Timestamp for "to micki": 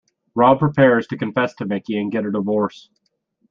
1.57-2.01